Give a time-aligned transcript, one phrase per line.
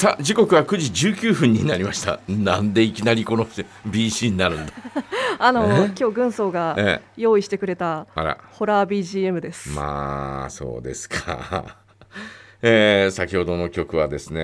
[0.00, 2.20] さあ時刻は9時19分になりました。
[2.26, 3.44] なんでいきなりこの
[3.86, 4.72] BC になるんだ？
[5.38, 5.92] あのえ？
[5.98, 8.38] 今日軍曹がえ用意してくれたあら。
[8.52, 9.68] ホラー BGM です。
[9.72, 11.76] まあそうですか。
[12.62, 14.40] えー先ほどの曲はですね、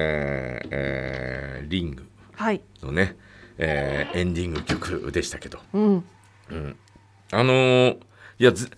[0.70, 2.60] えーリングはい。
[2.82, 3.16] のね、
[3.56, 5.58] えーエンディング曲でしたけど。
[5.72, 6.04] うん。
[7.32, 7.96] あのー
[8.38, 8.70] いやず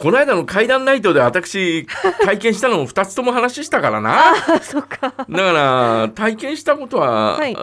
[0.00, 1.86] この間の怪談ナイトで私
[2.24, 5.10] 体験したのを2つとも話したからな あ、そっか。
[5.10, 7.56] だから体験したことは、はい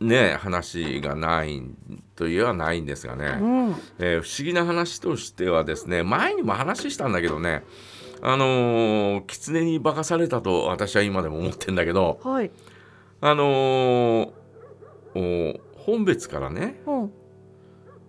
[0.00, 1.62] ね話がない
[2.14, 3.74] といえばないんですがね、うん。
[3.98, 7.64] えー不思議な話としてはですね前にも話したんだけどね
[8.20, 12.50] あのー狐に化かされたと私は今でも思ってんだけどはい。
[13.22, 14.30] あのー
[15.14, 17.12] お本別からね、うん。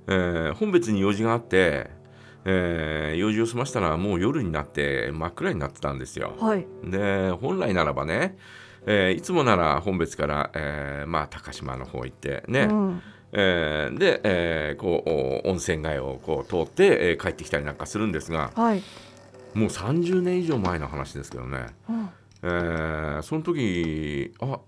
[0.08, 2.01] えー本別に用事があって、
[2.46, 6.34] えー用事を済ましたらもう夜になって真っ暗になってたんですよ。
[6.40, 6.66] はい。
[6.84, 8.38] で本来ならばね、
[8.86, 13.02] えーいつもなら本別から、えーまあ、高島の方行ってね、うん。
[13.34, 15.10] えーで、えーこう
[15.48, 18.82] お温泉街をこう通って、えー帰ってきたりなんかするんですがはい。
[19.54, 22.10] もう30年以上前の話ですけどね、うん。
[22.44, 24.60] えーその時あ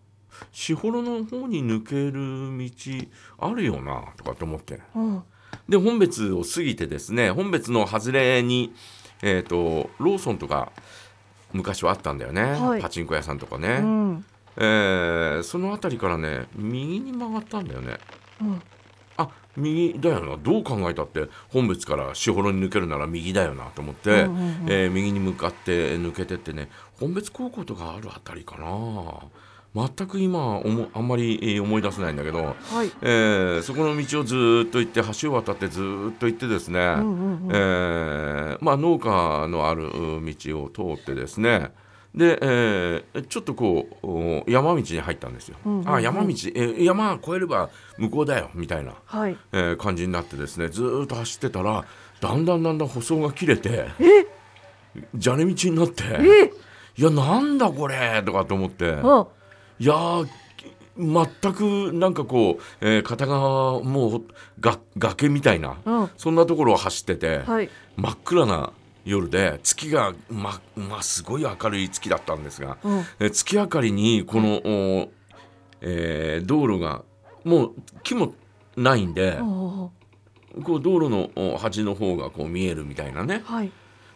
[0.52, 5.24] 士幌の方に抜ける道あるよなとかって思ってうん。
[5.70, 8.74] で本別を過ぎてですね本別の外れに、
[9.22, 10.72] えー、とローソンとか
[11.54, 12.82] 昔はあったんだよね、はい。
[12.82, 14.26] パチンコ屋さんとかうね、ん。
[14.58, 17.98] えーその辺りからね右に曲がったんだよね。
[18.42, 18.62] うん。
[19.18, 20.38] あ右だよな。
[20.38, 24.66] どう考えたって本別から士幌に抜けるなら右だよなと思って、うんうんうん。
[24.68, 28.66] えー右に向かって抜けてってね本別高校とかあるあたりかな
[29.76, 32.92] 全く今おもあんまりえー思い出せないんだけど、はい。
[33.02, 37.50] えーそこの道をずーっと行って橋を渡ってずーっと行ってですね、うんうんうん。
[37.52, 41.72] えーまあ、農家のあるう道を通ってですね
[42.14, 45.58] で、えーちょっとこうお山道に入ったんですよ。
[45.66, 49.38] うんうんうんあ山道、えー山越えれば向こうだよみたいな、はい。
[49.54, 51.84] えー感じになってですねずーっと走ってたら
[52.22, 54.28] だんだんだんだん舗装が切れてえ？
[55.20, 56.52] 砂利道になってえ？
[56.96, 59.26] いやなんだこれとかと思ってあ。
[59.80, 60.28] いやー
[60.96, 64.24] 全くなんかこう、えー片側もう
[64.60, 66.10] が崖みたいなうん。
[66.18, 67.40] そんなところを走ってて。
[67.40, 67.70] はい。
[67.96, 68.74] 真っ暗な
[69.06, 73.04] 夜で月がままあすごい明るい月だったんですが、うん。
[73.20, 75.12] え月明かりにこの、お
[75.82, 77.04] えー道路が
[77.44, 77.74] もう
[78.04, 78.34] 木も
[78.78, 79.92] ないんで、お
[80.64, 83.72] こう道路のお端の方がこう見えるみたいなね、はい。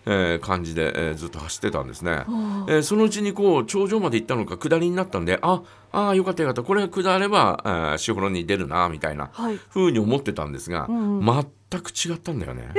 [0.09, 2.12] えー感じで、えーずっと走ってたんですね。
[2.12, 2.25] あ
[2.69, 9.57] えーそのうちにこう頂上まで行ったのか下りになったんでああよかったよかったこれ下ればあー士幌に出るなみたいなはい。
[9.57, 12.72] 風に思ってたんですが、うんうん全く違ったんだよね。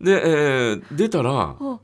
[0.00, 1.78] で、えー出たらあ。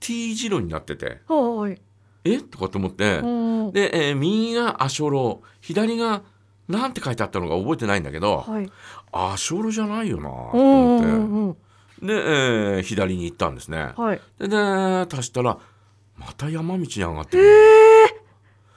[0.00, 1.80] T 字路になっててはい。
[2.24, 2.38] え？
[2.40, 3.26] とかと思って、う
[3.68, 3.72] ん。
[3.72, 6.22] で、えー右が足路左が
[6.68, 8.70] なんて書いてあったのか覚えてないんだけど、はい。
[9.12, 11.58] 足路じゃないよなと思って。
[12.04, 13.92] で、えー左に行ったんですね。
[13.96, 14.20] はい。
[14.38, 15.58] でで足したら
[16.16, 17.42] また山道に上がってる。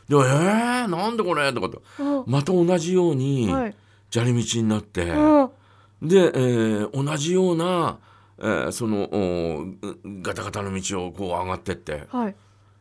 [0.09, 3.75] でえー、なんでこれとかとあまた同じようにはい。
[4.09, 5.49] 砂利道になって、うん。
[6.01, 7.99] で、えー同じような、
[8.39, 9.09] えーその
[10.21, 12.35] ガタガタの道をこう上がってってはい。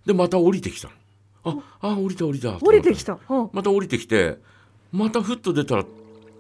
[0.07, 0.95] でまた降りてきたの
[1.81, 3.19] ああ降りた降りた降りてきた。
[3.29, 3.51] うん。
[3.53, 4.39] また降りてきて
[4.93, 5.85] またふっと出たら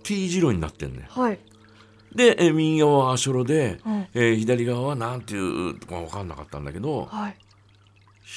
[0.04, 1.40] T 字路になってんねはい。
[2.14, 4.06] で、えー右側は足路で、うん。
[4.14, 7.36] えー左側はなんていうとか分かんなかったんだけどはい。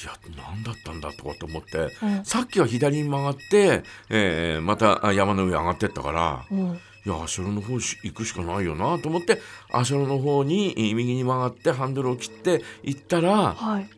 [0.04, 0.12] いや
[0.54, 2.26] 何だったんだとかと思ってうん。
[2.26, 6.80] さっきは左に曲がって、えーまたあ山の上上がってったからうん。
[7.06, 9.40] いや足路の方し行くしかないよなと思って
[9.72, 13.90] 足路の方にえー右に曲がってハンドルを切って行ったらはい。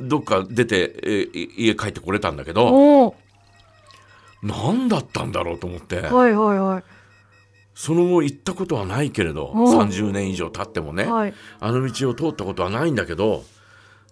[0.00, 3.14] どっか出て、えーい家帰ってこれたんだけど。
[4.42, 6.00] 何だったんだろうと思って。
[6.00, 6.84] はいはいはい。
[7.78, 11.34] その後行ったことはないけれどおう30年以上経ってもね、はい。
[11.60, 13.44] あの道を通ったことはないんだけど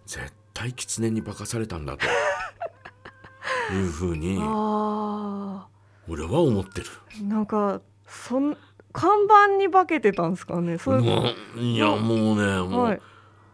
[0.06, 2.04] 絶対狐に化かされたんだと
[3.74, 5.66] いうふうにあ
[6.06, 6.86] 俺は思ってる。
[7.20, 7.24] あ。
[7.24, 8.54] なんか、そん。
[8.92, 10.76] 看板に化けてたんですかね？
[10.78, 11.02] そういう。
[11.02, 11.22] も
[11.56, 13.00] ういやもうねもう,、はい。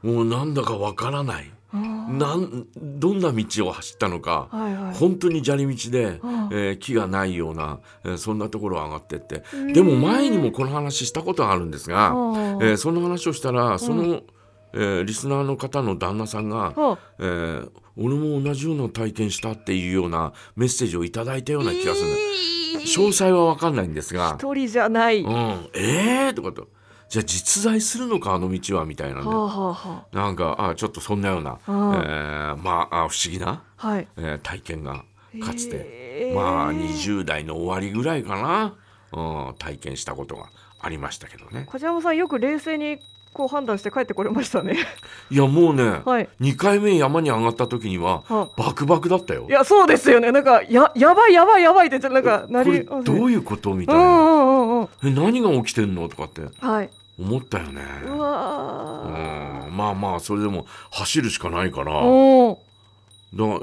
[0.02, 4.94] もうなんだかわからないなんどんな道を走ったのか、はいはい。
[4.94, 6.48] 本当に砂利道で、うん。
[6.52, 9.42] えー木がないような、えーそんなところを上がってって。
[9.72, 12.08] でも前にもこの話したことがあるんですが、
[12.60, 14.22] えーその話をしたらその、
[14.72, 22.08] えーリスナーの方の旦那さんが、はえー俺も同じような体験したっていうようなメッセージをいただいたような気がする
[22.78, 24.36] 詳細は分かんないんですが。
[24.40, 25.20] 一人じゃない。
[25.22, 26.68] 「うはん、えー?」とかと
[27.10, 31.72] 「じゃあ実在するのかあの道は」みたいなねあはあはなんかあちょっとそんなような、えあ。
[31.72, 34.08] うんーまああ不思議な、はい。
[34.16, 35.04] えー体験が、
[35.44, 38.74] かつて、まあ20代の終わりぐらいかな、
[39.12, 40.46] うん、体験したことが
[40.80, 42.98] ありましたけどね梶山さんよく冷静に
[43.32, 44.76] こう判断して帰ってこれましたね。
[45.30, 46.28] いやもうね、はい。
[46.40, 50.32] 2回目山に上がった時にははバクバクだったよいやそうですよね。
[50.32, 53.72] なんかややばいやばいやばいってちょっとなんかなりどねういうこと？
[53.74, 54.79] みたいな、うんうんうんうん。
[55.04, 56.08] え何が起きてんの？
[56.08, 56.90] とかってはい。
[57.18, 57.82] 思ったよね。
[58.06, 59.66] うわー。
[59.66, 59.76] うん。
[59.76, 61.92] まあまあそれでも走るしかないから。
[61.94, 62.00] だか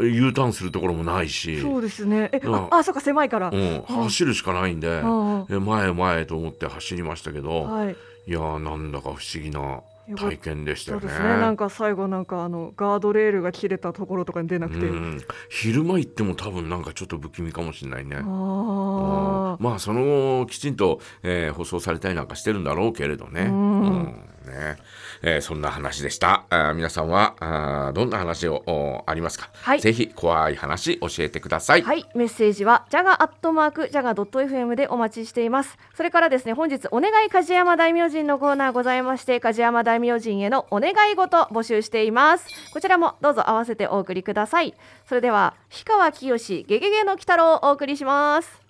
[0.01, 1.59] ら U ターンするところもないし。
[1.59, 2.29] そうですね。
[2.31, 3.49] え、うんあ、あ、そうか狭いから。
[3.51, 5.01] うん、走るしかないんで、
[5.49, 7.95] え前へ前へと思って走りましたけど、はい。
[8.27, 9.81] いやーなんだか不思議な
[10.15, 11.07] 体験でしたよね。
[11.07, 11.13] ね。
[11.13, 14.85] なんか最後なんかあのガードレールが切れたところとかに出なくて。
[14.87, 18.17] うん、昼間行っても多分なんかちょっと不気味かもしれないね。
[18.23, 19.57] あ。
[19.59, 23.43] まあその後きちんと、えー放送されたりなんかしてるんだろうけれどね。
[23.43, 24.77] うんね
[25.21, 26.45] えーそんな話でした。
[26.49, 31.81] あー皆さんはあーどんな話をおありますか、はいぜひ怖い話教えてください。
[31.81, 35.77] はい、メッセージはジャガアットマークジャガドット FM でお待ちしています。
[35.95, 42.47] それからですね、本日お願い梶山大明神のコーナーございまして、梶山大明神へのお願い事募集しています。
[42.73, 44.73] こちらもどうぞ合わせてお送りください。
[45.07, 48.66] それでは氷川きよしゲゲゲの鬼太郎をお送りします。